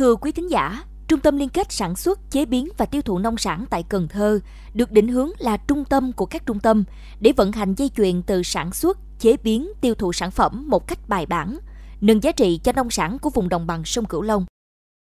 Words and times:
Thưa 0.00 0.16
quý 0.16 0.32
thính 0.32 0.50
giả, 0.50 0.84
Trung 1.08 1.20
tâm 1.20 1.36
Liên 1.36 1.48
kết 1.48 1.72
Sản 1.72 1.96
xuất, 1.96 2.30
Chế 2.30 2.44
biến 2.44 2.68
và 2.78 2.86
Tiêu 2.86 3.02
thụ 3.02 3.18
Nông 3.18 3.36
sản 3.36 3.64
tại 3.70 3.82
Cần 3.88 4.08
Thơ 4.08 4.40
được 4.74 4.92
định 4.92 5.08
hướng 5.08 5.30
là 5.38 5.56
trung 5.56 5.84
tâm 5.84 6.12
của 6.12 6.26
các 6.26 6.46
trung 6.46 6.60
tâm 6.60 6.84
để 7.20 7.32
vận 7.36 7.52
hành 7.52 7.74
dây 7.74 7.90
chuyền 7.96 8.22
từ 8.22 8.42
sản 8.42 8.72
xuất, 8.72 8.98
chế 9.18 9.36
biến, 9.36 9.68
tiêu 9.80 9.94
thụ 9.94 10.12
sản 10.12 10.30
phẩm 10.30 10.66
một 10.68 10.86
cách 10.86 11.08
bài 11.08 11.26
bản, 11.26 11.58
nâng 12.00 12.22
giá 12.22 12.32
trị 12.32 12.60
cho 12.64 12.72
nông 12.72 12.90
sản 12.90 13.18
của 13.18 13.30
vùng 13.30 13.48
đồng 13.48 13.66
bằng 13.66 13.84
sông 13.84 14.04
Cửu 14.04 14.22
Long. 14.22 14.46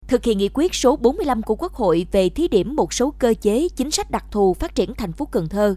Thực 0.07 0.23
hiện 0.23 0.37
nghị 0.37 0.49
quyết 0.53 0.75
số 0.75 0.95
45 0.95 1.41
của 1.41 1.55
Quốc 1.55 1.73
hội 1.73 2.07
về 2.11 2.29
thí 2.29 2.47
điểm 2.47 2.75
một 2.75 2.93
số 2.93 3.13
cơ 3.19 3.33
chế 3.41 3.69
chính 3.75 3.91
sách 3.91 4.11
đặc 4.11 4.25
thù 4.31 4.53
phát 4.53 4.75
triển 4.75 4.95
thành 4.95 5.13
phố 5.13 5.25
Cần 5.25 5.49
Thơ, 5.49 5.75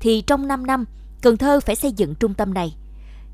thì 0.00 0.20
trong 0.20 0.48
5 0.48 0.66
năm, 0.66 0.84
Cần 1.22 1.36
Thơ 1.36 1.60
phải 1.60 1.76
xây 1.76 1.92
dựng 1.92 2.14
trung 2.14 2.34
tâm 2.34 2.54
này. 2.54 2.76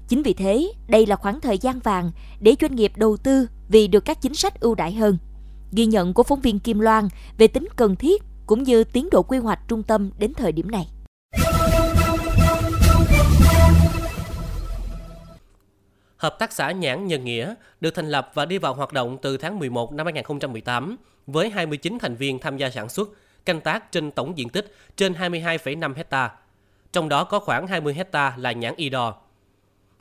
Chính 0.09 0.23
vì 0.23 0.35
thế, 0.35 0.73
đây 0.89 1.07
là 1.07 1.17
khoảng 1.17 1.41
thời 1.41 1.59
gian 1.59 1.79
vàng 1.79 2.11
để 2.41 2.55
doanh 2.61 2.75
nghiệp 2.75 2.93
đầu 2.97 3.17
tư 3.17 3.49
vì 3.69 3.89
được 3.89 4.05
các 4.05 4.23
chính 4.23 4.35
sách 4.35 4.61
ưu 4.61 4.75
đãi 4.75 4.93
hơn. 4.93 5.19
Ghi 5.73 5.87
nhận 5.87 6.15
của 6.15 6.23
phóng 6.23 6.41
viên 6.41 6.59
Kim 6.59 6.81
Loan 6.81 7.09
về 7.39 7.47
tính 7.47 7.69
cần 7.77 7.97
thiết 7.97 8.23
cũng 8.47 8.63
như 8.63 8.85
tiến 8.85 9.09
độ 9.13 9.23
quy 9.23 9.39
hoạch 9.39 9.61
trung 9.69 9.83
tâm 9.83 10.11
đến 10.19 10.35
thời 10.35 10.53
điểm 10.53 10.71
này. 10.71 10.89
Hợp 16.17 16.37
tác 16.39 16.53
xã 16.53 16.73
Nhãn 16.73 17.07
Nhân 17.07 17.25
Nghĩa 17.25 17.55
được 17.81 17.95
thành 17.95 18.09
lập 18.09 18.31
và 18.35 18.45
đi 18.47 18.59
vào 18.59 18.75
hoạt 18.75 18.93
động 18.93 19.19
từ 19.23 19.37
tháng 19.37 19.59
11 19.59 19.93
năm 19.93 20.07
2018 20.07 20.97
với 21.27 21.51
29 21.51 21.99
thành 22.01 22.17
viên 22.17 22.39
tham 22.39 22.57
gia 22.57 22.71
sản 22.71 22.89
xuất, 22.89 23.09
canh 23.45 23.61
tác 23.61 23.93
trên 23.93 24.11
tổng 24.11 24.39
diện 24.39 24.49
tích 24.49 24.75
trên 24.97 25.13
22,5 25.13 25.95
hecta. 25.95 26.31
Trong 26.93 27.09
đó 27.09 27.25
có 27.25 27.39
khoảng 27.39 27.67
20 27.67 27.95
hecta 27.95 28.35
là 28.37 28.53
nhãn 28.53 28.75
y 28.77 28.89
đò. 28.89 29.24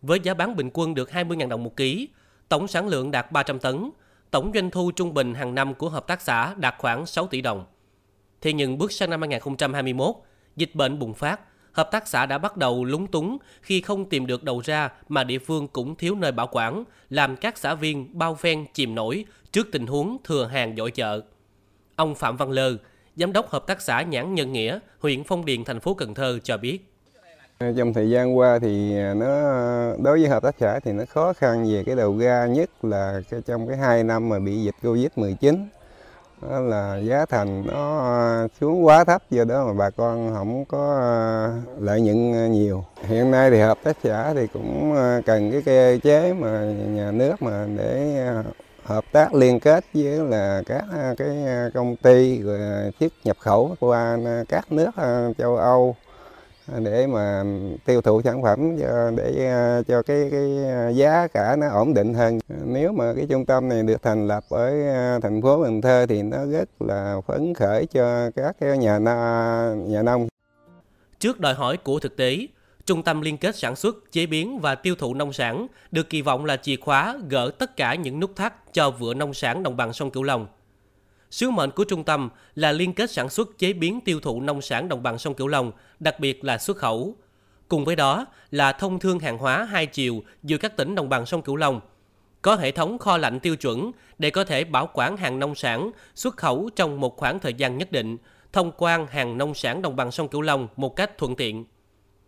Với 0.04 0.20
giá 0.20 0.34
bán 0.34 0.56
bình 0.56 0.70
quân 0.74 0.94
được 0.94 1.10
20.000 1.10 1.48
đồng 1.48 1.64
một 1.64 1.76
ký, 1.78 2.10
tổng 2.50 2.68
sản 2.68 2.88
lượng 2.88 3.12
đạt 3.12 3.32
300 3.32 3.60
tấn, 3.60 3.90
tổng 4.32 4.52
doanh 4.54 4.72
thu 4.72 4.92
trung 4.92 5.14
bình 5.14 5.34
hàng 5.34 5.56
năm 5.56 5.74
của 5.74 5.90
hợp 5.90 6.08
tác 6.08 6.22
xã 6.22 6.54
đạt 6.58 6.76
khoảng 6.78 7.06
6 7.06 7.28
tỷ 7.28 7.42
đồng. 7.42 7.66
Thế 8.42 8.54
nhưng 8.54 8.78
bước 8.78 8.92
sang 8.92 9.10
năm 9.10 9.22
2021, 9.22 10.16
dịch 10.56 10.76
bệnh 10.76 11.00
bùng 11.00 11.14
phát, 11.14 11.40
hợp 11.72 11.90
tác 11.92 12.08
xã 12.08 12.26
đã 12.26 12.38
bắt 12.38 12.58
đầu 12.58 12.86
lúng 12.86 13.08
túng 13.08 13.38
khi 13.62 13.82
không 13.82 14.10
tìm 14.10 14.28
được 14.28 14.44
đầu 14.44 14.62
ra 14.66 14.90
mà 15.10 15.24
địa 15.24 15.40
phương 15.40 15.68
cũng 15.68 15.96
thiếu 15.96 16.16
nơi 16.16 16.32
bảo 16.32 16.50
quản, 16.52 16.84
làm 17.10 17.36
các 17.36 17.58
xã 17.58 17.76
viên 17.76 18.18
bao 18.18 18.36
phen 18.36 18.66
chìm 18.74 18.96
nổi 18.96 19.26
trước 19.52 19.68
tình 19.72 19.88
huống 19.88 20.18
thừa 20.24 20.46
hàng 20.46 20.76
dội 20.76 20.92
chợ. 20.92 21.22
Ông 21.96 22.16
Phạm 22.16 22.38
Văn 22.38 22.52
Lơ, 22.52 22.78
giám 23.16 23.34
đốc 23.34 23.50
hợp 23.50 23.68
tác 23.68 23.82
xã 23.82 24.02
Nhãn 24.02 24.36
Nhân 24.36 24.54
Nghĩa, 24.54 24.80
huyện 25.00 25.24
Phong 25.24 25.46
Điền, 25.46 25.64
thành 25.64 25.80
phố 25.80 25.94
Cần 25.94 26.14
Thơ 26.14 26.40
cho 26.44 26.58
biết. 26.58 26.93
Trong 27.60 27.94
thời 27.94 28.10
gian 28.10 28.38
qua 28.38 28.60
thì 28.60 28.96
nó, 29.14 29.28
đối 30.04 30.20
với 30.20 30.28
hợp 30.28 30.44
tác 30.44 30.56
xã 30.60 30.80
thì 30.80 30.92
nó 30.92 31.04
khó 31.10 31.34
khăn 31.34 31.66
về 31.72 31.84
cái 31.86 31.96
đầu 31.96 32.18
ra, 32.18 32.46
nhất 32.46 32.70
là 32.86 33.22
trong 33.46 33.68
cái 33.68 33.78
hai 33.78 34.04
năm 34.04 34.30
mà 34.30 34.40
bị 34.40 34.64
dịch 34.64 34.76
Covid-19 34.82 35.66
đó 36.50 36.60
là 36.60 36.98
giá 36.98 37.26
thành 37.26 37.64
nó 37.68 38.00
à, 38.00 38.48
xuống 38.62 38.86
quá 38.86 39.04
thấp, 39.04 39.22
do 39.30 39.44
đó 39.44 39.66
mà 39.66 39.74
bà 39.74 39.90
con 39.90 40.34
không 40.36 40.66
có 40.66 41.00
à, 41.00 41.14
lợi 41.80 42.02
nhuận 42.02 42.52
nhiều. 42.52 42.84
Hiện 43.08 43.32
nay 43.32 43.50
thì 43.52 43.60
hợp 43.60 43.78
tác 43.84 43.98
xã 44.04 44.34
thì 44.34 44.48
cũng 44.48 44.96
à, 44.96 45.22
cần 45.26 45.52
cái 45.52 45.62
cơ 45.62 45.98
chế 46.04 46.34
mà 46.34 46.62
nhà 46.88 47.12
nước 47.12 47.42
mà 47.42 47.68
để 47.78 48.28
hợp 48.84 49.04
tác 49.12 49.34
liên 49.34 49.60
kết 49.60 49.86
với 49.94 50.20
là 50.20 50.62
các 50.66 50.84
cái 51.18 51.38
công 51.74 51.96
ty, 51.96 52.42
rồi 52.42 52.60
nhập 53.24 53.38
khẩu 53.40 53.76
qua 53.80 54.18
các 54.50 54.72
nước 54.72 54.92
châu 55.38 55.56
Âu 55.56 55.96
để 56.68 57.08
mà 57.08 57.44
tiêu 57.86 58.02
thụ 58.02 58.22
sản 58.22 58.44
phẩm 58.44 58.78
cho, 58.80 59.12
để 59.16 59.50
ờ, 59.52 59.84
cho 59.88 60.02
cái 60.02 60.28
cái 60.32 60.58
ờ, 60.70 60.90
giá 60.90 61.28
cả 61.28 61.56
nó 61.56 61.70
ổn 61.70 61.94
định 61.94 62.14
hơn. 62.14 62.40
Nếu 62.66 62.92
mà 62.92 63.14
cái 63.16 63.26
trung 63.30 63.46
tâm 63.46 63.70
này 63.70 63.84
được 63.84 64.04
thành 64.04 64.28
lập 64.28 64.44
ở 64.50 64.72
thành 65.20 65.42
phố 65.42 65.64
Cần 65.64 65.82
Thơ 65.82 66.06
thì 66.10 66.22
nó 66.22 66.46
rất 66.46 66.82
là 66.82 67.22
phấn 67.28 67.54
khởi 67.54 67.86
cho 67.86 68.32
các 68.36 68.56
cái 68.60 68.78
nhà 68.78 69.00
nhà 69.76 70.02
nông. 70.02 70.28
Trước 71.20 71.40
đòi 71.40 71.54
hỏi 71.54 71.78
của 71.78 72.00
thực 72.00 72.18
tế, 72.18 72.48
Trung 72.86 73.04
tâm 73.04 73.22
liên 73.22 73.38
kết 73.38 73.56
sản 73.56 73.76
xuất, 73.76 74.12
chế 74.12 74.26
biến 74.26 74.60
và 74.60 74.76
tiêu 74.76 74.96
thụ 74.96 75.14
nông 75.14 75.34
sản 75.34 75.68
được 75.92 76.10
kỳ 76.10 76.22
vọng 76.22 76.46
là 76.46 76.58
chìa 76.58 76.76
khóa 76.76 77.18
gỡ 77.30 77.52
tất 77.60 77.78
cả 77.78 77.96
những 77.96 78.20
nút 78.20 78.36
thắt 78.36 78.74
cho 78.74 78.92
vựa 78.92 79.14
nông 79.14 79.34
sản 79.34 79.64
đồng 79.64 79.78
bằng 79.78 79.94
sông 79.94 80.12
Cửu 80.12 80.24
Long. 80.24 80.48
Sứ 81.34 81.52
mệnh 81.52 81.72
của 81.72 81.84
trung 81.84 82.04
tâm 82.04 82.30
là 82.56 82.72
liên 82.72 82.94
kết 82.94 83.12
sản 83.12 83.30
xuất 83.30 83.58
chế 83.58 83.74
biến 83.74 84.02
tiêu 84.02 84.20
thụ 84.20 84.42
nông 84.42 84.62
sản 84.62 84.90
đồng 84.90 85.04
bằng 85.04 85.18
sông 85.18 85.34
Cửu 85.34 85.48
Long, 85.48 85.72
đặc 86.00 86.20
biệt 86.20 86.44
là 86.44 86.58
xuất 86.58 86.78
khẩu. 86.78 87.16
Cùng 87.68 87.86
với 87.86 87.96
đó 87.96 88.26
là 88.52 88.72
thông 88.72 89.00
thương 89.00 89.20
hàng 89.20 89.38
hóa 89.38 89.64
hai 89.64 89.86
chiều 89.86 90.24
giữa 90.44 90.58
các 90.58 90.78
tỉnh 90.78 90.96
đồng 90.96 91.10
bằng 91.10 91.26
sông 91.26 91.42
Cửu 91.42 91.56
Long. 91.56 91.82
Có 92.42 92.56
hệ 92.56 92.72
thống 92.72 92.98
kho 92.98 93.18
lạnh 93.18 93.40
tiêu 93.40 93.56
chuẩn 93.56 93.92
để 94.18 94.30
có 94.30 94.44
thể 94.44 94.64
bảo 94.64 94.90
quản 94.94 95.18
hàng 95.18 95.40
nông 95.40 95.56
sản 95.56 95.92
xuất 96.16 96.38
khẩu 96.38 96.70
trong 96.76 97.00
một 97.00 97.18
khoảng 97.18 97.40
thời 97.40 97.54
gian 97.54 97.78
nhất 97.78 97.92
định, 97.92 98.18
thông 98.52 98.72
quan 98.78 99.08
hàng 99.08 99.38
nông 99.38 99.54
sản 99.54 99.82
đồng 99.82 99.96
bằng 99.96 100.12
sông 100.12 100.28
Cửu 100.28 100.42
Long 100.42 100.68
một 100.76 100.96
cách 100.96 101.18
thuận 101.18 101.36
tiện. 101.36 101.66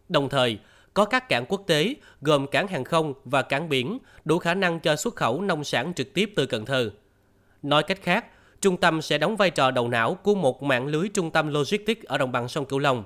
Đồng 0.10 0.30
thời, 0.30 0.60
có 0.94 1.06
các 1.06 1.30
cảng 1.30 1.46
quốc 1.46 1.62
tế 1.68 1.96
gồm 2.22 2.48
cảng 2.48 2.68
hàng 2.68 2.84
không 2.84 3.14
và 3.26 3.42
cảng 3.42 3.70
biển 3.70 3.98
đủ 4.26 4.40
khả 4.40 4.54
năng 4.54 4.80
cho 4.80 4.96
xuất 4.96 5.16
khẩu 5.16 5.42
nông 5.42 5.64
sản 5.64 5.94
trực 5.94 6.14
tiếp 6.14 6.34
từ 6.36 6.46
Cần 6.46 6.66
Thơ. 6.66 6.92
Nói 7.62 7.84
cách 7.84 8.02
khác, 8.02 8.26
trung 8.62 8.78
tâm 8.78 9.02
sẽ 9.02 9.18
đóng 9.18 9.36
vai 9.36 9.50
trò 9.50 9.72
đầu 9.72 9.88
não 9.88 10.14
của 10.14 10.36
một 10.36 10.64
mạng 10.64 10.88
lưới 10.88 11.10
trung 11.10 11.32
tâm 11.32 11.48
logistics 11.48 12.04
ở 12.06 12.18
đồng 12.18 12.32
bằng 12.32 12.48
sông 12.48 12.66
Cửu 12.66 12.80
Long. 12.80 13.04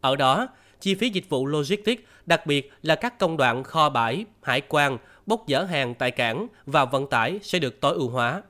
Ở 0.00 0.16
đó, 0.16 0.48
chi 0.80 0.94
phí 0.94 1.08
dịch 1.08 1.28
vụ 1.28 1.46
logistics, 1.46 2.02
đặc 2.26 2.46
biệt 2.46 2.72
là 2.82 2.94
các 2.94 3.18
công 3.18 3.36
đoạn 3.36 3.64
kho 3.64 3.88
bãi, 3.88 4.24
hải 4.42 4.60
quan, 4.60 4.98
bốc 5.26 5.44
dỡ 5.48 5.64
hàng 5.64 5.94
tại 5.94 6.10
cảng 6.10 6.46
và 6.66 6.84
vận 6.84 7.06
tải 7.06 7.38
sẽ 7.42 7.58
được 7.58 7.80
tối 7.80 7.94
ưu 7.94 8.08
hóa. 8.08 8.42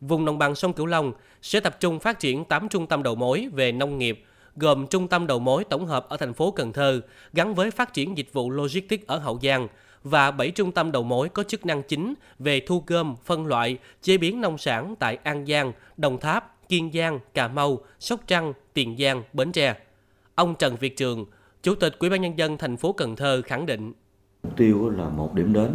Vùng 0.00 0.24
đồng 0.24 0.38
bằng 0.38 0.54
sông 0.54 0.72
Cửu 0.72 0.86
Long 0.86 1.12
sẽ 1.42 1.60
tập 1.60 1.76
trung 1.80 2.00
phát 2.00 2.20
triển 2.20 2.44
8 2.44 2.68
trung 2.68 2.86
tâm 2.86 3.02
đầu 3.02 3.14
mối 3.14 3.48
về 3.52 3.72
nông 3.72 3.98
nghiệp, 3.98 4.24
gồm 4.56 4.86
trung 4.86 5.08
tâm 5.08 5.26
đầu 5.26 5.38
mối 5.38 5.64
tổng 5.64 5.86
hợp 5.86 6.08
ở 6.08 6.16
thành 6.16 6.34
phố 6.34 6.50
Cần 6.50 6.72
Thơ 6.72 7.00
gắn 7.32 7.54
với 7.54 7.70
phát 7.70 7.92
triển 7.92 8.18
dịch 8.18 8.32
vụ 8.32 8.50
logistics 8.50 9.06
ở 9.06 9.18
Hậu 9.18 9.38
Giang– 9.42 9.68
và 10.04 10.30
7 10.30 10.50
trung 10.50 10.72
tâm 10.72 10.92
đầu 10.92 11.02
mối 11.02 11.28
có 11.28 11.42
chức 11.42 11.66
năng 11.66 11.82
chính 11.82 12.14
về 12.38 12.60
thu 12.60 12.84
gom, 12.86 13.16
phân 13.24 13.46
loại, 13.46 13.78
chế 14.02 14.18
biến 14.18 14.40
nông 14.40 14.58
sản 14.58 14.94
tại 14.98 15.18
An 15.22 15.46
Giang, 15.46 15.72
Đồng 15.96 16.20
Tháp, 16.20 16.68
Kiên 16.68 16.90
Giang, 16.92 17.18
Cà 17.34 17.48
Mau, 17.48 17.78
Sóc 18.00 18.20
Trăng, 18.26 18.52
Tiền 18.72 18.96
Giang, 18.98 19.22
Bến 19.32 19.52
Tre. 19.52 19.74
Ông 20.34 20.54
Trần 20.54 20.76
Việt 20.76 20.96
Trường, 20.96 21.24
Chủ 21.62 21.74
tịch 21.74 21.94
Ủy 21.98 22.10
ban 22.10 22.20
nhân 22.20 22.38
dân 22.38 22.58
thành 22.58 22.76
phố 22.76 22.92
Cần 22.92 23.16
Thơ 23.16 23.42
khẳng 23.42 23.66
định: 23.66 23.92
Mục 24.42 24.56
tiêu 24.56 24.90
là 24.90 25.08
một 25.08 25.34
điểm 25.34 25.52
đến 25.52 25.70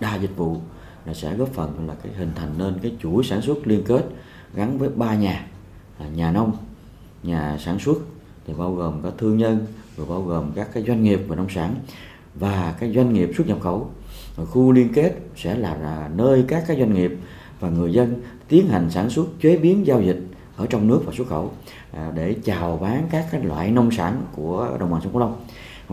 đa 0.00 0.14
dịch 0.14 0.36
vụ 0.36 0.56
là 1.06 1.14
sẽ 1.14 1.34
góp 1.34 1.48
phần 1.48 1.88
là 1.88 1.94
cái 2.02 2.12
hình 2.12 2.30
thành 2.34 2.54
nên 2.58 2.78
cái 2.82 2.92
chuỗi 3.02 3.24
sản 3.24 3.42
xuất 3.42 3.66
liên 3.66 3.82
kết 3.86 4.04
gắn 4.54 4.78
với 4.78 4.88
ba 4.88 5.14
nhà 5.14 5.46
là 5.98 6.08
nhà 6.08 6.32
nông, 6.32 6.56
nhà 7.22 7.58
sản 7.60 7.78
xuất 7.78 7.96
thì 8.46 8.54
bao 8.58 8.74
gồm 8.74 9.02
các 9.02 9.12
thương 9.18 9.38
nhân 9.38 9.66
rồi 9.96 10.06
bao 10.06 10.22
gồm 10.22 10.52
các 10.54 10.68
cái 10.74 10.82
doanh 10.82 11.02
nghiệp 11.02 11.16
về 11.28 11.36
nông 11.36 11.48
sản 11.48 11.74
và 12.34 12.74
các 12.80 12.90
doanh 12.94 13.12
nghiệp 13.12 13.30
xuất 13.36 13.46
nhập 13.46 13.58
khẩu 13.60 13.90
khu 14.36 14.72
liên 14.72 14.92
kết 14.92 15.12
sẽ 15.36 15.54
là 15.54 16.10
nơi 16.16 16.44
các 16.48 16.64
các 16.66 16.78
doanh 16.78 16.94
nghiệp 16.94 17.12
và 17.60 17.68
người 17.68 17.92
dân 17.92 18.22
tiến 18.48 18.68
hành 18.68 18.90
sản 18.90 19.10
xuất, 19.10 19.26
chế 19.40 19.56
biến, 19.56 19.86
giao 19.86 20.02
dịch 20.02 20.20
ở 20.56 20.66
trong 20.66 20.88
nước 20.88 21.02
và 21.06 21.12
xuất 21.16 21.28
khẩu 21.28 21.52
à, 21.92 22.12
để 22.14 22.34
chào 22.44 22.76
bán 22.76 23.08
các 23.10 23.26
cái 23.30 23.44
loại 23.44 23.70
nông 23.70 23.90
sản 23.90 24.22
của 24.32 24.76
đồng 24.80 24.90
bằng 24.90 25.00
sông 25.00 25.12
Cửu 25.12 25.20
Long. 25.20 25.36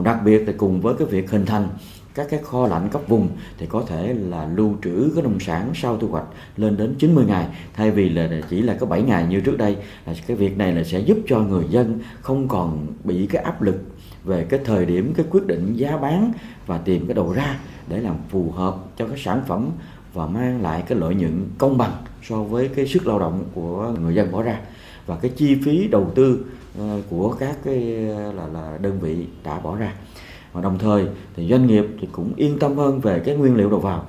đặc 0.04 0.20
biệt 0.26 0.44
thì 0.48 0.54
cùng 0.58 0.82
với 0.82 0.96
cái 1.00 1.08
việc 1.08 1.32
hình 1.32 1.46
thành 1.46 1.68
các 2.16 2.28
cái 2.30 2.40
kho 2.44 2.68
lạnh 2.68 2.90
cấp 2.92 3.02
vùng 3.08 3.30
thì 3.58 3.66
có 3.66 3.84
thể 3.88 4.14
là 4.14 4.50
lưu 4.56 4.76
trữ 4.84 5.12
cái 5.16 5.24
nông 5.24 5.40
sản 5.40 5.72
sau 5.76 5.98
thu 5.98 6.08
hoạch 6.08 6.26
lên 6.58 6.78
đến 6.78 6.96
90 7.00 7.26
ngày 7.28 7.48
thay 7.74 7.92
vì 7.92 8.10
là 8.10 8.30
chỉ 8.50 8.62
là 8.62 8.74
có 8.80 8.86
7 8.86 9.02
ngày 9.02 9.28
như 9.30 9.42
trước 9.42 9.58
đây, 9.58 9.78
là 10.06 10.14
cái 10.28 10.38
việc 10.38 10.58
này 10.58 10.72
là 10.72 10.84
sẽ 10.84 11.00
giúp 11.00 11.18
cho 11.28 11.40
người 11.40 11.66
dân 11.70 12.00
không 12.22 12.48
còn 12.48 12.88
bị 13.04 13.28
cái 13.28 13.44
áp 13.44 13.62
lực 13.62 13.76
về 14.24 14.46
cái 14.50 14.60
thời 14.66 14.86
điểm 14.86 15.14
cái 15.18 15.26
quyết 15.32 15.46
định 15.46 15.74
giá 15.76 15.98
bán 15.98 16.32
và 16.66 16.78
tìm 16.78 17.08
cái 17.08 17.14
đầu 17.14 17.34
ra 17.34 17.60
để 17.88 18.00
làm 18.00 18.16
phù 18.30 18.52
hợp 18.52 18.76
cho 18.98 19.08
cái 19.08 19.18
sản 19.18 19.42
phẩm 19.48 19.70
và 20.14 20.28
mang 20.28 20.62
lại 20.62 20.84
cái 20.88 20.98
lợi 20.98 21.16
nhuận 21.16 21.50
công 21.58 21.78
bằng 21.78 21.92
so 22.24 22.44
với 22.44 22.70
cái 22.76 22.88
sức 22.88 23.08
lao 23.08 23.20
động 23.20 23.44
của 23.54 23.94
người 24.02 24.16
dân 24.16 24.32
bỏ 24.32 24.42
ra 24.42 24.60
và 25.06 25.18
cái 25.22 25.32
chi 25.36 25.58
phí 25.66 25.88
đầu 25.88 26.12
tư 26.16 26.46
ờ, 26.78 27.02
của 27.10 27.36
các 27.40 27.58
cái 27.64 28.08
ờ, 28.10 28.32
là 28.32 28.48
là 28.48 28.78
đơn 28.82 29.00
vị 29.00 29.26
đã 29.44 29.60
bỏ 29.60 29.76
ra 29.76 29.94
và 30.54 30.62
đồng 30.62 30.80
thời 30.80 31.06
thì 31.36 31.48
doanh 31.50 31.68
nghiệp 31.68 31.86
thì 32.02 32.08
cũng 32.12 32.34
yên 32.36 32.60
tâm 32.60 32.78
hơn 32.78 33.00
về 33.00 33.22
cái 33.26 33.36
nguyên 33.36 33.56
liệu 33.56 33.70
đầu 33.70 33.80
vào. 33.80 34.08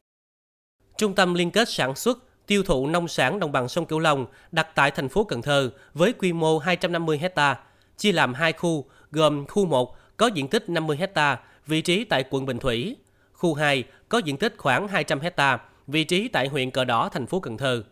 Trung 0.99 1.15
tâm 1.15 1.35
liên 1.35 1.51
kết 1.51 1.69
sản 1.69 1.95
xuất 1.95 2.19
tiêu 2.47 2.63
thụ 2.63 2.87
nông 2.87 3.09
sản 3.09 3.41
đồng 3.41 3.53
bằng 3.53 3.69
sông 3.69 3.87
Cửu 3.87 3.99
Long 3.99 4.27
đặt 4.53 4.69
tại 4.75 4.91
thành 4.91 5.09
phố 5.09 5.25
Cần 5.25 5.43
Thơ 5.43 5.71
với 5.95 6.13
quy 6.13 6.33
mô 6.33 6.59
250 6.59 7.19
hecta, 7.19 7.57
chia 7.97 8.13
làm 8.13 8.35
hai 8.35 8.53
khu 8.53 8.85
gồm 9.11 9.47
khu 9.47 9.67
1 9.67 9.97
có 10.19 10.27
diện 10.27 10.49
tích 10.49 10.69
50 10.69 10.97
hecta, 10.97 11.39
vị 11.67 11.81
trí 11.81 12.05
tại 12.05 12.25
quận 12.31 12.47
Bình 12.47 12.59
Thủy. 12.59 12.97
Khu 13.33 13.55
2 13.55 13.85
có 14.09 14.19
diện 14.19 14.37
tích 14.37 14.55
khoảng 14.59 14.89
200 14.89 15.21
hecta, 15.21 15.59
vị 15.87 16.05
trí 16.05 16.29
tại 16.29 16.49
huyện 16.49 16.71
Cờ 16.71 16.85
Đỏ, 16.85 17.09
thành 17.09 17.27
phố 17.27 17.41
Cần 17.41 17.57
Thơ. 17.57 17.83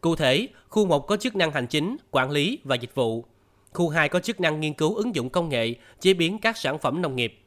Cụ 0.00 0.16
thể, 0.16 0.48
khu 0.68 0.86
1 0.86 1.06
có 1.06 1.16
chức 1.16 1.36
năng 1.36 1.50
hành 1.50 1.66
chính, 1.66 1.96
quản 2.10 2.30
lý 2.30 2.58
và 2.64 2.76
dịch 2.76 2.94
vụ. 2.94 3.24
Khu 3.72 3.88
2 3.88 4.08
có 4.08 4.20
chức 4.20 4.40
năng 4.40 4.60
nghiên 4.60 4.74
cứu 4.74 4.94
ứng 4.94 5.14
dụng 5.14 5.30
công 5.30 5.48
nghệ, 5.48 5.74
chế 6.00 6.14
biến 6.14 6.38
các 6.38 6.56
sản 6.56 6.78
phẩm 6.78 7.02
nông 7.02 7.16
nghiệp. 7.16 7.40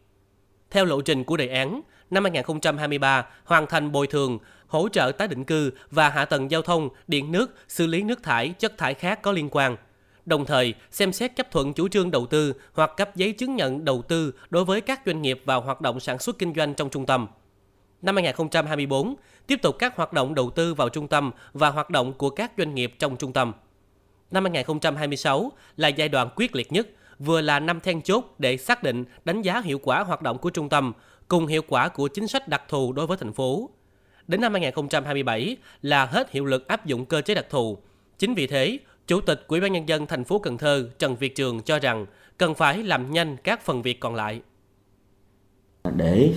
Theo 0.71 0.85
lộ 0.85 1.01
trình 1.01 1.23
của 1.23 1.37
đề 1.37 1.47
án, 1.47 1.81
năm 2.09 2.23
2023 2.23 3.25
hoàn 3.43 3.67
thành 3.67 3.91
bồi 3.91 4.07
thường, 4.07 4.39
hỗ 4.67 4.89
trợ 4.89 5.11
tái 5.17 5.27
định 5.27 5.43
cư 5.43 5.71
và 5.91 6.09
hạ 6.09 6.25
tầng 6.25 6.51
giao 6.51 6.61
thông, 6.61 6.89
điện 7.07 7.31
nước, 7.31 7.55
xử 7.67 7.87
lý 7.87 8.03
nước 8.03 8.23
thải, 8.23 8.49
chất 8.49 8.77
thải 8.77 8.93
khác 8.93 9.21
có 9.21 9.31
liên 9.31 9.49
quan. 9.51 9.77
Đồng 10.25 10.45
thời, 10.45 10.73
xem 10.91 11.13
xét 11.13 11.35
chấp 11.35 11.51
thuận 11.51 11.73
chủ 11.73 11.87
trương 11.87 12.11
đầu 12.11 12.25
tư 12.25 12.53
hoặc 12.73 12.91
cấp 12.97 13.15
giấy 13.15 13.31
chứng 13.31 13.55
nhận 13.55 13.85
đầu 13.85 14.01
tư 14.01 14.33
đối 14.49 14.65
với 14.65 14.81
các 14.81 15.01
doanh 15.05 15.21
nghiệp 15.21 15.41
vào 15.45 15.61
hoạt 15.61 15.81
động 15.81 15.99
sản 15.99 16.19
xuất 16.19 16.39
kinh 16.39 16.53
doanh 16.55 16.73
trong 16.73 16.89
trung 16.89 17.05
tâm. 17.05 17.27
Năm 18.01 18.15
2024, 18.15 19.15
tiếp 19.47 19.59
tục 19.61 19.75
các 19.79 19.95
hoạt 19.95 20.13
động 20.13 20.35
đầu 20.35 20.49
tư 20.49 20.73
vào 20.73 20.89
trung 20.89 21.07
tâm 21.07 21.31
và 21.53 21.69
hoạt 21.69 21.89
động 21.89 22.13
của 22.13 22.29
các 22.29 22.51
doanh 22.57 22.75
nghiệp 22.75 22.93
trong 22.99 23.17
trung 23.17 23.33
tâm. 23.33 23.53
Năm 24.31 24.43
2026 24.43 25.51
là 25.77 25.87
giai 25.87 26.09
đoạn 26.09 26.29
quyết 26.35 26.55
liệt 26.55 26.71
nhất, 26.71 26.87
vừa 27.19 27.41
là 27.41 27.59
năm 27.59 27.79
then 27.79 28.01
chốt 28.01 28.35
để 28.37 28.57
xác 28.57 28.83
định 28.83 29.05
đánh 29.25 29.41
giá 29.41 29.61
hiệu 29.61 29.79
quả 29.83 30.03
hoạt 30.03 30.21
động 30.21 30.37
của 30.37 30.49
trung 30.49 30.69
tâm 30.69 30.93
cùng 31.27 31.47
hiệu 31.47 31.61
quả 31.67 31.87
của 31.87 32.07
chính 32.07 32.27
sách 32.27 32.47
đặc 32.47 32.63
thù 32.69 32.93
đối 32.93 33.07
với 33.07 33.17
thành 33.17 33.33
phố. 33.33 33.69
Đến 34.27 34.41
năm 34.41 34.53
2027 34.53 35.57
là 35.81 36.05
hết 36.05 36.31
hiệu 36.31 36.45
lực 36.45 36.67
áp 36.67 36.85
dụng 36.85 37.05
cơ 37.05 37.21
chế 37.21 37.35
đặc 37.35 37.45
thù. 37.49 37.77
Chính 38.17 38.33
vì 38.33 38.47
thế, 38.47 38.77
Chủ 39.07 39.21
tịch 39.21 39.45
Ủy 39.47 39.59
ban 39.59 39.71
nhân 39.71 39.89
dân 39.89 40.07
thành 40.07 40.23
phố 40.23 40.39
Cần 40.39 40.57
Thơ 40.57 40.89
Trần 40.99 41.15
Việt 41.15 41.35
Trường 41.35 41.61
cho 41.61 41.79
rằng 41.79 42.05
cần 42.37 42.55
phải 42.55 42.83
làm 42.83 43.11
nhanh 43.11 43.37
các 43.43 43.65
phần 43.65 43.81
việc 43.81 43.99
còn 43.99 44.15
lại. 44.15 44.41
Để 45.95 46.33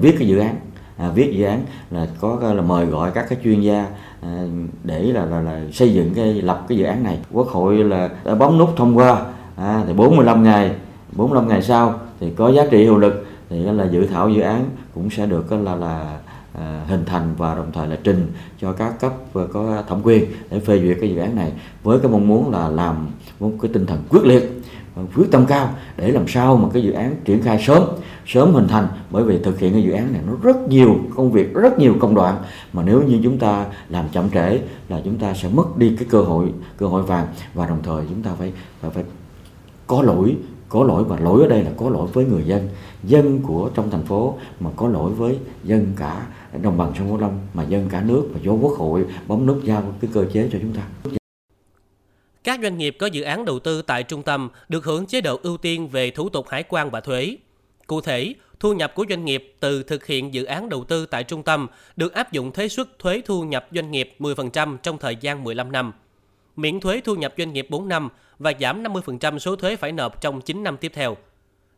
viết 0.00 0.14
cái 0.18 0.28
dự 0.28 0.38
án 0.38 0.56
à, 0.96 1.10
viết 1.14 1.32
dự 1.32 1.44
án 1.44 1.62
là 1.90 2.06
có 2.20 2.52
là 2.54 2.62
mời 2.62 2.86
gọi 2.86 3.10
các 3.14 3.26
cái 3.28 3.38
chuyên 3.44 3.60
gia 3.60 3.86
à, 4.20 4.44
để 4.84 5.02
là, 5.02 5.24
là 5.24 5.40
là 5.40 5.60
xây 5.72 5.94
dựng 5.94 6.14
cái 6.14 6.42
lập 6.42 6.64
cái 6.68 6.78
dự 6.78 6.84
án 6.84 7.02
này 7.02 7.18
quốc 7.32 7.48
hội 7.48 7.84
là 7.84 8.10
đã 8.24 8.34
bấm 8.34 8.58
nút 8.58 8.70
thông 8.76 8.96
qua 8.96 9.26
à, 9.56 9.82
thì 9.86 9.92
45 9.92 10.42
ngày 10.42 10.74
45 11.12 11.48
ngày 11.48 11.62
sau 11.62 12.00
thì 12.20 12.30
có 12.36 12.52
giá 12.52 12.66
trị 12.70 12.78
hiệu 12.78 12.98
lực 12.98 13.26
thì 13.50 13.62
là 13.62 13.84
dự 13.84 14.06
thảo 14.06 14.28
dự 14.28 14.40
án 14.40 14.70
cũng 14.94 15.10
sẽ 15.10 15.26
được 15.26 15.52
là 15.52 15.74
là 15.74 16.18
à, 16.54 16.84
hình 16.88 17.04
thành 17.04 17.34
và 17.36 17.54
đồng 17.54 17.72
thời 17.72 17.88
là 17.88 17.98
trình 18.04 18.32
cho 18.60 18.72
các 18.72 19.00
cấp 19.00 19.12
có 19.52 19.82
thẩm 19.88 20.00
quyền 20.02 20.24
để 20.50 20.60
phê 20.60 20.80
duyệt 20.80 20.96
cái 21.00 21.10
dự 21.10 21.18
án 21.18 21.36
này 21.36 21.52
với 21.82 21.98
cái 21.98 22.10
mong 22.10 22.28
muốn 22.28 22.50
là 22.50 22.68
làm 22.68 23.06
một 23.40 23.52
cái 23.62 23.70
tinh 23.74 23.86
thần 23.86 24.02
quyết 24.08 24.24
liệt 24.24 24.62
à, 24.96 25.02
quyết 25.16 25.26
tâm 25.30 25.46
cao 25.46 25.70
để 25.96 26.10
làm 26.12 26.28
sao 26.28 26.56
mà 26.56 26.68
cái 26.72 26.82
dự 26.82 26.92
án 26.92 27.16
triển 27.24 27.42
khai 27.42 27.64
sớm 27.66 27.82
sớm 28.26 28.54
hình 28.54 28.68
thành. 28.68 28.88
Bởi 29.10 29.24
vì 29.24 29.38
thực 29.38 29.58
hiện 29.58 29.72
cái 29.72 29.82
dự 29.82 29.92
án 29.92 30.12
này 30.12 30.22
nó 30.26 30.32
rất 30.42 30.68
nhiều 30.68 30.96
công 31.16 31.32
việc 31.32 31.54
rất 31.54 31.78
nhiều 31.78 31.94
công 32.00 32.14
đoạn 32.14 32.36
mà 32.72 32.82
nếu 32.82 33.02
như 33.02 33.20
chúng 33.24 33.38
ta 33.38 33.66
làm 33.88 34.08
chậm 34.12 34.30
trễ 34.30 34.60
là 34.88 35.00
chúng 35.04 35.18
ta 35.18 35.34
sẽ 35.34 35.48
mất 35.48 35.76
đi 35.76 35.96
cái 35.96 36.06
cơ 36.10 36.22
hội 36.22 36.52
cơ 36.76 36.86
hội 36.86 37.02
vàng 37.02 37.26
và 37.54 37.66
đồng 37.66 37.78
thời 37.82 38.04
chúng 38.08 38.22
ta 38.22 38.30
phải 38.38 38.52
phải, 38.80 38.90
phải 38.90 39.04
có 39.86 40.02
lỗi 40.02 40.36
có 40.68 40.84
lỗi 40.84 41.04
và 41.04 41.16
lỗi 41.18 41.42
ở 41.42 41.48
đây 41.48 41.62
là 41.62 41.70
có 41.76 41.88
lỗi 41.88 42.08
với 42.12 42.24
người 42.24 42.44
dân 42.44 42.68
dân 43.04 43.42
của 43.42 43.70
trong 43.74 43.90
thành 43.90 44.04
phố 44.04 44.34
mà 44.60 44.70
có 44.76 44.88
lỗi 44.88 45.12
với 45.12 45.38
dân 45.64 45.86
cả 45.96 46.26
đồng 46.62 46.78
bằng 46.78 46.92
sông 46.98 47.08
cửu 47.08 47.18
long 47.18 47.46
mà 47.54 47.62
dân 47.62 47.88
cả 47.90 48.02
nước 48.02 48.28
và 48.32 48.40
do 48.42 48.52
quốc 48.52 48.78
hội 48.78 49.04
bấm 49.26 49.46
nút 49.46 49.60
giao 49.64 49.94
cái 50.00 50.10
cơ 50.14 50.26
chế 50.32 50.48
cho 50.52 50.58
chúng 50.62 50.72
ta 50.72 50.82
các 52.44 52.60
doanh 52.62 52.78
nghiệp 52.78 52.96
có 52.98 53.06
dự 53.06 53.22
án 53.22 53.44
đầu 53.44 53.58
tư 53.58 53.82
tại 53.82 54.02
trung 54.02 54.22
tâm 54.22 54.48
được 54.68 54.84
hưởng 54.84 55.06
chế 55.06 55.20
độ 55.20 55.40
ưu 55.42 55.56
tiên 55.56 55.88
về 55.88 56.10
thủ 56.10 56.28
tục 56.28 56.48
hải 56.48 56.62
quan 56.68 56.90
và 56.90 57.00
thuế. 57.00 57.36
Cụ 57.86 58.00
thể, 58.00 58.34
thu 58.60 58.72
nhập 58.74 58.94
của 58.94 59.04
doanh 59.08 59.24
nghiệp 59.24 59.54
từ 59.60 59.82
thực 59.82 60.06
hiện 60.06 60.34
dự 60.34 60.44
án 60.44 60.68
đầu 60.68 60.84
tư 60.84 61.06
tại 61.06 61.24
trung 61.24 61.42
tâm 61.42 61.66
được 61.96 62.14
áp 62.14 62.32
dụng 62.32 62.52
thuế 62.52 62.68
suất 62.68 62.98
thuế 62.98 63.22
thu 63.24 63.44
nhập 63.44 63.68
doanh 63.72 63.90
nghiệp 63.90 64.14
10% 64.18 64.76
trong 64.76 64.98
thời 64.98 65.16
gian 65.16 65.44
15 65.44 65.72
năm, 65.72 65.92
miễn 66.56 66.80
thuế 66.80 67.00
thu 67.04 67.14
nhập 67.14 67.34
doanh 67.38 67.52
nghiệp 67.52 67.66
4 67.70 67.88
năm 67.88 68.08
và 68.38 68.52
giảm 68.60 68.82
50% 68.82 69.38
số 69.38 69.56
thuế 69.56 69.76
phải 69.76 69.92
nộp 69.92 70.20
trong 70.20 70.40
9 70.40 70.62
năm 70.62 70.76
tiếp 70.76 70.92
theo. 70.94 71.16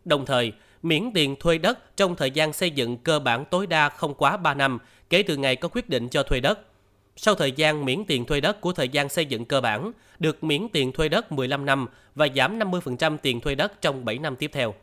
Đồng 0.04 0.26
thời, 0.26 0.52
miễn 0.84 1.10
tiền 1.14 1.36
thuê 1.40 1.58
đất 1.58 1.96
trong 1.96 2.16
thời 2.16 2.30
gian 2.30 2.52
xây 2.52 2.70
dựng 2.70 2.96
cơ 2.96 3.18
bản 3.18 3.44
tối 3.44 3.66
đa 3.66 3.88
không 3.88 4.14
quá 4.14 4.36
3 4.36 4.54
năm 4.54 4.78
kể 5.10 5.22
từ 5.22 5.36
ngày 5.36 5.56
có 5.56 5.68
quyết 5.68 5.88
định 5.88 6.08
cho 6.08 6.22
thuê 6.22 6.40
đất– 6.40 6.58
sau 7.16 7.34
thời 7.34 7.52
gian 7.52 7.84
miễn 7.84 8.04
tiền 8.04 8.24
thuê 8.24 8.40
đất 8.40 8.60
của 8.60 8.72
thời 8.72 8.88
gian 8.88 9.08
xây 9.08 9.26
dựng 9.26 9.44
cơ 9.44 9.60
bản, 9.60 9.92
được 10.18 10.44
miễn 10.44 10.68
tiền 10.72 10.92
thuê 10.92 11.08
đất 11.08 11.32
15 11.32 11.66
năm 11.66 11.86
và 12.14 12.28
giảm 12.36 12.58
50% 12.58 13.16
tiền 13.22 13.40
thuê 13.40 13.54
đất 13.54 13.80
trong 13.80 14.04
7 14.04 14.18
năm 14.18 14.36
tiếp 14.36 14.50
theo. 14.54 14.74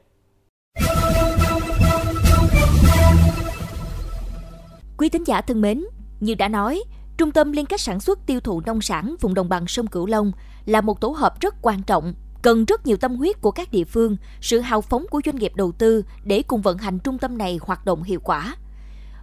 Quý 4.98 5.10
thính 5.10 5.24
giả 5.24 5.42
thân 5.42 5.62
mến, 5.62 5.84
như 6.20 6.36
đã 6.36 6.48
nói, 6.48 6.84
Trung 7.18 7.32
tâm 7.32 7.52
Liên 7.52 7.66
kết 7.66 7.82
Sản 7.82 8.00
xuất 8.00 8.20
Tiêu 8.26 8.40
thụ 8.40 8.62
Nông 8.66 8.82
sản 8.82 9.16
vùng 9.22 9.34
đồng 9.34 9.50
bằng 9.50 9.68
sông 9.68 9.88
Cửu 9.88 10.06
Long 10.06 10.32
là 10.66 10.82
một 10.82 11.02
tổ 11.02 11.10
hợp 11.10 11.42
rất 11.42 11.56
quan 11.62 11.84
trọng, 11.84 12.14
cần 12.42 12.66
rất 12.66 12.86
nhiều 12.86 12.98
tâm 12.98 13.16
huyết 13.16 13.42
của 13.42 13.52
các 13.52 13.72
địa 13.72 13.84
phương, 13.84 14.18
sự 14.42 14.60
hào 14.60 14.82
phóng 14.82 15.06
của 15.10 15.22
doanh 15.26 15.36
nghiệp 15.36 15.52
đầu 15.56 15.72
tư 15.72 16.06
để 16.24 16.44
cùng 16.48 16.62
vận 16.62 16.78
hành 16.78 17.00
trung 17.00 17.18
tâm 17.18 17.38
này 17.38 17.60
hoạt 17.62 17.86
động 17.86 18.04
hiệu 18.04 18.20
quả. 18.24 18.56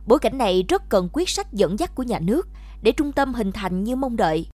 Bối 0.07 0.19
cảnh 0.19 0.39
này 0.39 0.65
rất 0.69 0.83
cần 0.89 1.09
quyết 1.13 1.29
sách 1.29 1.53
dẫn 1.53 1.79
dắt 1.79 1.95
của 1.95 2.03
nhà 2.03 2.19
nước 2.19 2.49
để 2.83 2.93
trung 2.93 3.13
tâm 3.13 3.35
hình 3.35 3.53
thành 3.53 3.85
như 3.85 3.97
mong 3.97 4.17
đợi. 4.17 4.47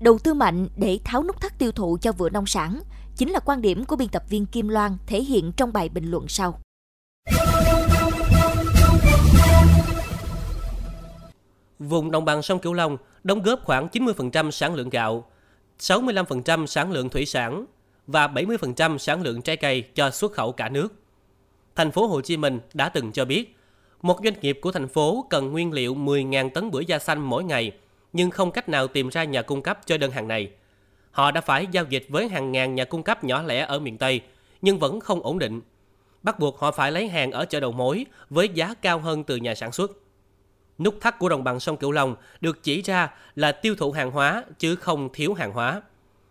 Đầu 0.00 0.18
tư 0.18 0.34
mạnh 0.34 0.68
để 0.76 0.98
tháo 1.04 1.24
nút 1.24 1.40
thắt 1.40 1.58
tiêu 1.58 1.72
thụ 1.72 1.98
cho 2.00 2.12
vựa 2.12 2.30
nông 2.30 2.46
sản 2.46 2.80
chính 3.16 3.30
là 3.30 3.40
quan 3.40 3.62
điểm 3.62 3.84
của 3.84 3.96
biên 3.96 4.08
tập 4.08 4.22
viên 4.28 4.46
Kim 4.46 4.68
Loan 4.68 4.96
thể 5.06 5.22
hiện 5.22 5.52
trong 5.52 5.72
bài 5.72 5.88
bình 5.88 6.10
luận 6.10 6.28
sau. 6.28 6.58
Vùng 11.78 12.10
đồng 12.10 12.24
bằng 12.24 12.42
sông 12.42 12.58
Cửu 12.58 12.72
Long 12.72 12.96
đóng 13.24 13.42
góp 13.42 13.60
khoảng 13.64 13.88
90% 13.88 14.50
sản 14.50 14.74
lượng 14.74 14.90
gạo, 14.90 15.24
65% 15.78 16.66
sản 16.66 16.92
lượng 16.92 17.08
thủy 17.08 17.26
sản 17.26 17.66
và 18.12 18.26
70% 18.26 18.98
sản 18.98 19.22
lượng 19.22 19.42
trái 19.42 19.56
cây 19.56 19.82
cho 19.94 20.10
xuất 20.10 20.32
khẩu 20.32 20.52
cả 20.52 20.68
nước. 20.68 20.88
Thành 21.76 21.90
phố 21.90 22.06
Hồ 22.06 22.20
Chí 22.20 22.36
Minh 22.36 22.60
đã 22.74 22.88
từng 22.88 23.12
cho 23.12 23.24
biết 23.24 23.56
một 24.02 24.18
doanh 24.24 24.40
nghiệp 24.40 24.58
của 24.62 24.72
thành 24.72 24.88
phố 24.88 25.26
cần 25.30 25.52
nguyên 25.52 25.72
liệu 25.72 25.94
10.000 25.94 26.50
tấn 26.50 26.70
bưởi 26.70 26.84
da 26.84 26.98
xanh 26.98 27.20
mỗi 27.20 27.44
ngày, 27.44 27.72
nhưng 28.12 28.30
không 28.30 28.50
cách 28.50 28.68
nào 28.68 28.88
tìm 28.88 29.08
ra 29.08 29.24
nhà 29.24 29.42
cung 29.42 29.62
cấp 29.62 29.80
cho 29.86 29.98
đơn 29.98 30.10
hàng 30.10 30.28
này. 30.28 30.50
Họ 31.10 31.30
đã 31.30 31.40
phải 31.40 31.66
giao 31.70 31.84
dịch 31.84 32.06
với 32.08 32.28
hàng 32.28 32.52
ngàn 32.52 32.74
nhà 32.74 32.84
cung 32.84 33.02
cấp 33.02 33.24
nhỏ 33.24 33.42
lẻ 33.42 33.60
ở 33.60 33.78
miền 33.78 33.98
Tây, 33.98 34.20
nhưng 34.62 34.78
vẫn 34.78 35.00
không 35.00 35.22
ổn 35.22 35.38
định. 35.38 35.60
Bắt 36.22 36.38
buộc 36.38 36.58
họ 36.58 36.70
phải 36.70 36.92
lấy 36.92 37.08
hàng 37.08 37.30
ở 37.30 37.44
chợ 37.44 37.60
đầu 37.60 37.72
mối 37.72 38.06
với 38.30 38.48
giá 38.48 38.74
cao 38.74 38.98
hơn 38.98 39.24
từ 39.24 39.36
nhà 39.36 39.54
sản 39.54 39.72
xuất. 39.72 39.90
Nút 40.78 40.94
thắt 41.00 41.18
của 41.18 41.28
đồng 41.28 41.44
bằng 41.44 41.60
sông 41.60 41.76
Cửu 41.76 41.92
Long 41.92 42.16
được 42.40 42.62
chỉ 42.62 42.82
ra 42.82 43.10
là 43.34 43.52
tiêu 43.52 43.74
thụ 43.76 43.92
hàng 43.92 44.10
hóa 44.10 44.44
chứ 44.58 44.76
không 44.76 45.08
thiếu 45.12 45.34
hàng 45.34 45.52
hóa. 45.52 45.82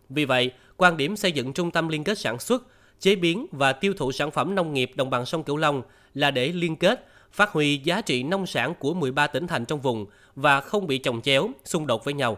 Vì 0.10 0.26
vậy, 0.26 0.52
quan 0.82 0.98
điểm 0.98 1.16
xây 1.16 1.32
dựng 1.32 1.54
trung 1.54 1.72
tâm 1.72 1.88
liên 1.88 2.04
kết 2.04 2.18
sản 2.18 2.40
xuất, 2.40 2.64
chế 3.00 3.16
biến 3.16 3.48
và 3.52 3.74
tiêu 3.74 3.94
thụ 3.98 4.12
sản 4.12 4.32
phẩm 4.32 4.56
nông 4.56 4.74
nghiệp 4.74 4.92
đồng 4.96 5.10
bằng 5.10 5.26
sông 5.26 5.44
Cửu 5.44 5.58
Long 5.58 5.82
là 6.14 6.32
để 6.32 6.48
liên 6.48 6.76
kết 6.76 7.08
phát 7.32 7.50
huy 7.50 7.78
giá 7.78 8.02
trị 8.02 8.24
nông 8.24 8.46
sản 8.46 8.74
của 8.80 8.94
13 8.94 9.28
tỉnh 9.28 9.48
thành 9.48 9.66
trong 9.66 9.82
vùng 9.82 10.06
và 10.36 10.62
không 10.62 10.88
bị 10.88 10.98
chồng 10.98 11.22
chéo, 11.22 11.50
xung 11.66 11.88
đột 11.88 12.06
với 12.06 12.14
nhau. 12.14 12.38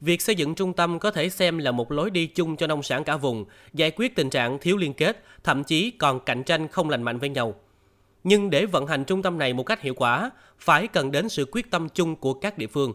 Việc 0.00 0.22
xây 0.22 0.34
dựng 0.34 0.54
trung 0.54 0.72
tâm 0.72 0.98
có 0.98 1.10
thể 1.10 1.28
xem 1.28 1.58
là 1.58 1.70
một 1.70 1.92
lối 1.92 2.10
đi 2.10 2.26
chung 2.26 2.56
cho 2.56 2.66
nông 2.66 2.82
sản 2.82 3.04
cả 3.04 3.16
vùng, 3.16 3.44
giải 3.74 3.90
quyết 3.90 4.16
tình 4.16 4.30
trạng 4.30 4.58
thiếu 4.58 4.76
liên 4.76 4.94
kết, 4.94 5.24
thậm 5.44 5.64
chí 5.64 5.90
còn 5.90 6.20
cạnh 6.20 6.42
tranh 6.42 6.68
không 6.68 6.90
lành 6.90 7.02
mạnh 7.02 7.18
với 7.18 7.28
nhau. 7.28 7.54
Nhưng 8.24 8.50
để 8.50 8.66
vận 8.66 8.86
hành 8.86 9.04
trung 9.04 9.22
tâm 9.22 9.38
này 9.38 9.52
một 9.52 9.62
cách 9.62 9.80
hiệu 9.80 9.94
quả, 9.94 10.30
phải 10.58 10.86
cần 10.86 11.10
đến 11.10 11.28
sự 11.28 11.46
quyết 11.52 11.70
tâm 11.70 11.88
chung 11.88 12.16
của 12.16 12.34
các 12.34 12.58
địa 12.58 12.66
phương. 12.66 12.92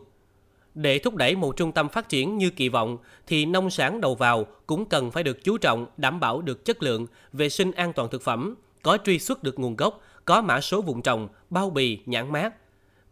Để 0.77 0.99
thúc 0.99 1.15
đẩy 1.15 1.35
một 1.35 1.55
trung 1.55 1.71
tâm 1.71 1.89
phát 1.89 2.09
triển 2.09 2.37
như 2.37 2.49
kỳ 2.49 2.69
vọng, 2.69 2.97
thì 3.27 3.45
nông 3.45 3.69
sản 3.69 4.01
đầu 4.01 4.15
vào 4.15 4.45
cũng 4.67 4.85
cần 4.85 5.11
phải 5.11 5.23
được 5.23 5.43
chú 5.43 5.57
trọng 5.57 5.85
đảm 5.97 6.19
bảo 6.19 6.41
được 6.41 6.65
chất 6.65 6.83
lượng, 6.83 7.07
vệ 7.33 7.49
sinh 7.49 7.71
an 7.71 7.93
toàn 7.93 8.09
thực 8.09 8.21
phẩm, 8.21 8.55
có 8.83 8.97
truy 9.05 9.19
xuất 9.19 9.43
được 9.43 9.59
nguồn 9.59 9.75
gốc, 9.75 10.01
có 10.25 10.41
mã 10.41 10.61
số 10.61 10.81
vùng 10.81 11.01
trồng, 11.01 11.27
bao 11.49 11.69
bì, 11.69 11.99
nhãn 12.05 12.31
mát. 12.31 12.53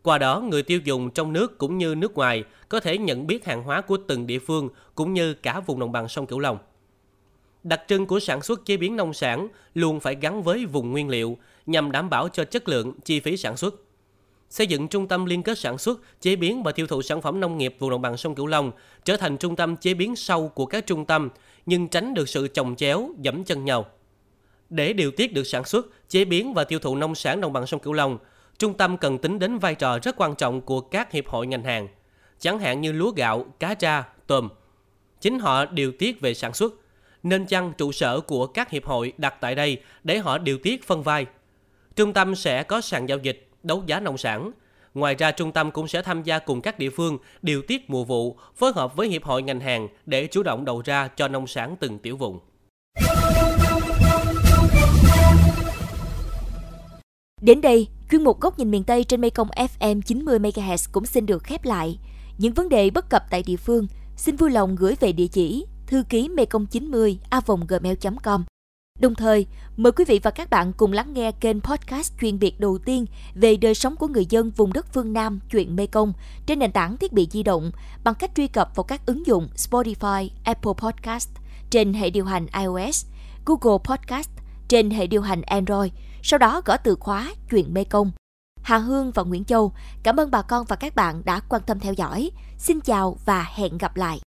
Qua 0.02 0.18
đó, 0.18 0.40
người 0.40 0.64
tiêu 0.64 0.80
dùng 0.84 1.10
trong 1.10 1.34
nước 1.34 1.58
cũng 1.58 1.78
như 1.78 1.96
nước 1.96 2.14
ngoài 2.14 2.44
có 2.70 2.80
thể 2.80 2.98
nhận 2.98 3.28
biết 3.28 3.46
hàng 3.46 3.64
hóa 3.64 3.82
của 3.82 3.98
từng 4.08 4.28
địa 4.28 4.40
phương 4.40 4.70
cũng 4.96 5.14
như 5.14 5.34
cả 5.34 5.60
vùng 5.60 5.80
đồng 5.80 5.92
bằng 5.92 6.08
sông 6.08 6.28
Cửu 6.28 6.40
Long. 6.40 6.58
Đặc 7.64 7.82
trưng 7.88 8.06
của 8.06 8.20
sản 8.20 8.42
xuất 8.42 8.66
chế 8.66 8.78
biến 8.78 8.96
nông 8.96 9.14
sản 9.14 9.48
luôn 9.74 10.00
phải 10.00 10.16
gắn 10.22 10.44
với 10.44 10.66
vùng 10.66 10.92
nguyên 10.92 11.10
liệu 11.10 11.38
nhằm 11.66 11.92
đảm 11.92 12.10
bảo 12.10 12.30
cho 12.30 12.46
chất 12.46 12.70
lượng, 12.70 12.94
chi 13.06 13.20
phí 13.20 13.38
sản 13.38 13.58
xuất. 13.58 13.85
Xây 14.56 14.68
dựng 14.68 14.88
trung 14.88 15.08
tâm 15.08 15.26
liên 15.26 15.44
kết 15.44 15.60
sản 15.60 15.78
xuất, 15.78 16.00
chế 16.22 16.36
biến 16.36 16.64
và 16.64 16.72
tiêu 16.72 16.88
thụ 16.88 17.02
sản 17.02 17.22
phẩm 17.22 17.40
nông 17.40 17.58
nghiệp 17.58 17.76
vùng 17.80 17.90
đồng 17.90 18.02
bằng 18.02 18.18
sông 18.18 18.36
Cửu 18.36 18.48
Long 18.48 18.72
trở 19.04 19.18
thành 19.18 19.38
trung 19.38 19.56
tâm 19.56 19.76
chế 19.76 19.94
biến 19.94 20.16
sâu 20.16 20.48
của 20.48 20.66
các 20.66 20.88
trung 20.88 21.06
tâm 21.06 21.30
nhưng 21.66 21.88
tránh 21.88 22.14
được 22.14 22.30
sự 22.30 22.48
chồng 22.48 22.76
chéo, 22.76 23.10
dẫm 23.22 23.44
chân 23.44 23.66
nhau. 23.66 23.86
Để 24.70 24.94
điều 24.94 25.12
tiết 25.12 25.34
được 25.34 25.44
sản 25.44 25.66
xuất, 25.66 26.10
chế 26.10 26.26
biến 26.26 26.54
và 26.54 26.64
tiêu 26.64 26.80
thụ 26.80 26.96
nông 26.96 27.16
sản 27.16 27.42
đồng 27.42 27.54
bằng 27.54 27.68
sông 27.68 27.80
Cửu 27.80 27.94
Long, 27.94 28.18
trung 28.58 28.74
tâm 28.74 28.98
cần 28.98 29.18
tính 29.18 29.40
đến 29.40 29.58
vai 29.58 29.76
trò 29.76 30.00
rất 30.04 30.16
quan 30.18 30.36
trọng 30.36 30.62
của 30.62 30.82
các 30.82 31.12
hiệp 31.12 31.28
hội 31.28 31.48
ngành 31.48 31.64
hàng, 31.64 31.88
chẳng 32.40 32.60
hạn 32.60 32.82
như 32.82 32.92
lúa 32.92 33.12
gạo, 33.12 33.46
cá 33.60 33.74
tra, 33.74 34.04
tôm. 34.28 34.50
Chính 35.22 35.40
họ 35.40 35.66
điều 35.66 35.92
tiết 35.92 36.22
về 36.22 36.34
sản 36.34 36.54
xuất, 36.54 36.74
nên 37.24 37.46
chăng 37.46 37.74
trụ 37.78 37.92
sở 37.92 38.20
của 38.20 38.48
các 38.48 38.70
hiệp 38.70 38.86
hội 38.86 39.14
đặt 39.18 39.36
tại 39.42 39.56
đây 39.56 39.82
để 40.04 40.18
họ 40.18 40.38
điều 40.38 40.58
tiết 40.58 40.88
phân 40.88 41.04
vai. 41.04 41.26
Trung 41.96 42.14
tâm 42.14 42.36
sẽ 42.36 42.64
có 42.64 42.82
sàn 42.82 43.10
giao 43.10 43.18
dịch, 43.18 43.45
đấu 43.66 43.84
giá 43.86 44.00
nông 44.00 44.18
sản. 44.18 44.52
Ngoài 44.94 45.16
ra, 45.16 45.32
trung 45.32 45.52
tâm 45.52 45.72
cũng 45.72 45.88
sẽ 45.88 46.02
tham 46.02 46.24
gia 46.24 46.40
cùng 46.40 46.62
các 46.62 46.80
địa 46.80 46.90
phương 46.90 47.18
điều 47.42 47.62
tiết 47.62 47.90
mùa 47.90 48.04
vụ, 48.04 48.38
phối 48.56 48.72
hợp 48.76 48.96
với 48.96 49.08
hiệp 49.08 49.24
hội 49.24 49.44
ngành 49.44 49.60
hàng 49.60 49.88
để 50.06 50.28
chủ 50.28 50.44
động 50.44 50.66
đầu 50.66 50.82
ra 50.86 51.08
cho 51.08 51.28
nông 51.28 51.48
sản 51.48 51.76
từng 51.80 52.00
tiểu 52.00 52.18
vùng. 52.18 52.40
Đến 57.42 57.62
đây, 57.62 57.88
chuyên 58.12 58.24
mục 58.24 58.42
Góc 58.42 58.60
nhìn 58.60 58.72
miền 58.72 58.84
Tây 58.84 59.04
trên 59.04 59.22
Mekong 59.22 59.48
FM 59.48 60.02
90MHz 60.02 60.90
cũng 60.92 61.06
xin 61.06 61.26
được 61.26 61.44
khép 61.44 61.66
lại. 61.66 62.00
Những 62.38 62.54
vấn 62.54 62.70
đề 62.70 62.90
bất 62.90 63.10
cập 63.10 63.24
tại 63.30 63.44
địa 63.44 63.58
phương, 63.58 63.88
xin 64.18 64.36
vui 64.36 64.52
lòng 64.52 64.76
gửi 64.76 64.96
về 65.00 65.12
địa 65.12 65.28
chỉ 65.28 65.66
thư 65.88 66.04
ký 66.10 66.30
mekong 66.30 66.66
90 66.66 67.20
a 67.30 67.42
gmail.com. 67.68 68.44
Đồng 69.00 69.16
thời, 69.16 69.46
mời 69.78 69.92
quý 69.92 70.06
vị 70.06 70.20
và 70.24 70.32
các 70.32 70.50
bạn 70.50 70.74
cùng 70.74 70.94
lắng 70.94 71.14
nghe 71.14 71.32
kênh 71.32 71.62
podcast 71.62 72.14
chuyên 72.22 72.40
biệt 72.40 72.60
đầu 72.60 72.78
tiên 72.78 73.06
về 73.34 73.56
đời 73.56 73.76
sống 73.76 73.96
của 73.96 74.08
người 74.08 74.26
dân 74.26 74.52
vùng 74.52 74.74
đất 74.74 74.94
phương 74.94 75.14
Nam 75.14 75.40
chuyện 75.52 75.76
Mekong 75.76 76.14
trên 76.46 76.60
nền 76.60 76.72
tảng 76.72 76.98
thiết 76.98 77.14
bị 77.14 77.28
di 77.32 77.44
động 77.44 77.72
bằng 78.04 78.16
cách 78.16 78.32
truy 78.36 78.48
cập 78.48 78.76
vào 78.76 78.84
các 78.84 79.06
ứng 79.06 79.26
dụng 79.26 79.48
Spotify, 79.56 80.30
Apple 80.44 80.72
Podcast 80.78 81.30
trên 81.70 81.94
hệ 81.94 82.10
điều 82.10 82.26
hành 82.26 82.48
iOS, 82.62 83.06
Google 83.46 83.78
Podcast 83.84 84.30
trên 84.68 84.90
hệ 84.90 85.08
điều 85.08 85.22
hành 85.22 85.42
Android, 85.42 85.92
sau 86.24 86.38
đó 86.38 86.62
gõ 86.66 86.78
từ 86.78 86.96
khóa 87.00 87.34
chuyện 87.52 87.74
Mekong. 87.74 88.12
Hà 88.62 88.78
Hương 88.78 89.12
và 89.12 89.24
Nguyễn 89.24 89.46
Châu, 89.46 89.74
cảm 90.04 90.20
ơn 90.20 90.32
bà 90.32 90.42
con 90.42 90.66
và 90.66 90.76
các 90.76 90.96
bạn 90.96 91.22
đã 91.26 91.40
quan 91.40 91.62
tâm 91.68 91.80
theo 91.80 91.94
dõi. 91.94 92.32
Xin 92.58 92.82
chào 92.82 93.18
và 93.26 93.46
hẹn 93.56 93.78
gặp 93.78 93.98
lại. 93.98 94.20